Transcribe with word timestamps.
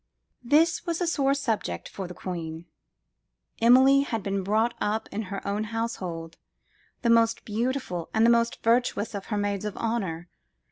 This 0.43 0.83
was 0.87 0.99
a 0.99 1.05
sore 1.05 1.35
subject 1.35 1.87
for 1.87 2.07
the 2.07 2.15
queen. 2.15 2.65
Emilie 3.61 4.01
had 4.01 4.23
been 4.23 4.41
brought 4.41 4.73
up 4.81 5.07
in 5.11 5.21
her 5.29 5.45
own 5.47 5.65
household, 5.65 6.37
the 7.03 7.09
most 7.11 7.45
beautiful 7.45 8.09
and 8.11 8.25
the 8.25 8.29
most 8.31 8.63
virtuous 8.63 9.13
of 9.13 9.27
her 9.27 9.37
maids 9.37 9.63
of 9.63 9.77
honour. 9.77 10.27